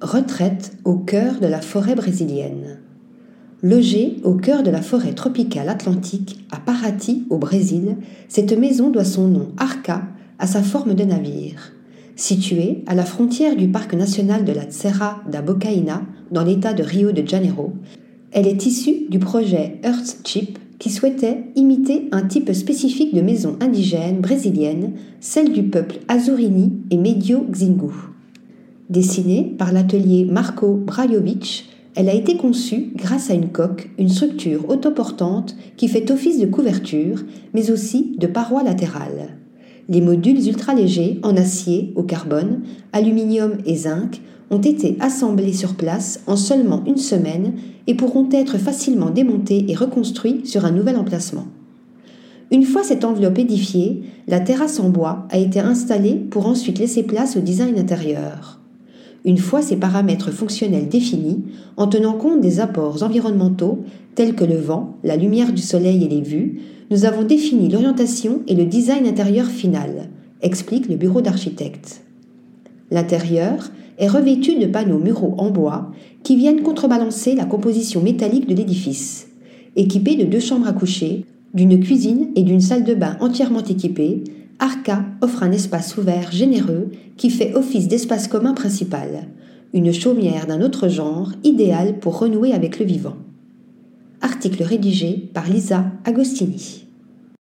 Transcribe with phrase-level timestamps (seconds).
[0.00, 2.78] Retraite au cœur de la forêt brésilienne.
[3.62, 9.04] Logée au cœur de la forêt tropicale atlantique, à Paraty, au Brésil, cette maison doit
[9.04, 10.04] son nom Arca
[10.38, 11.74] à sa forme de navire.
[12.16, 16.82] Située à la frontière du parc national de la Serra da Bocaina, dans l'état de
[16.82, 17.74] Rio de Janeiro,
[18.32, 24.22] elle est issue du projet Earthship qui souhaitait imiter un type spécifique de maison indigène
[24.22, 27.92] brésilienne, celle du peuple Azurini et Medio Xingu.
[28.90, 34.68] Dessinée par l'atelier Marco Brajovic, elle a été conçue grâce à une coque, une structure
[34.68, 37.22] autoportante qui fait office de couverture,
[37.54, 39.36] mais aussi de paroi latérale.
[39.88, 42.62] Les modules ultra-légers en acier, au carbone,
[42.92, 47.52] aluminium et zinc ont été assemblés sur place en seulement une semaine
[47.86, 51.46] et pourront être facilement démontés et reconstruits sur un nouvel emplacement.
[52.50, 57.04] Une fois cette enveloppe édifiée, la terrasse en bois a été installée pour ensuite laisser
[57.04, 58.59] place au design intérieur.
[59.24, 61.44] Une fois ces paramètres fonctionnels définis,
[61.76, 63.80] en tenant compte des apports environnementaux
[64.14, 68.42] tels que le vent, la lumière du soleil et les vues, nous avons défini l'orientation
[68.48, 70.08] et le design intérieur final,
[70.42, 72.02] explique le bureau d'architecte.
[72.90, 75.92] L'intérieur est revêtu de panneaux muraux en bois
[76.22, 79.28] qui viennent contrebalancer la composition métallique de l'édifice.
[79.76, 84.24] Équipé de deux chambres à coucher, d'une cuisine et d'une salle de bain entièrement équipées,
[84.62, 89.26] Arca offre un espace ouvert généreux qui fait office d'espace commun principal,
[89.72, 93.16] une chaumière d'un autre genre idéale pour renouer avec le vivant.
[94.20, 96.89] Article rédigé par Lisa Agostini.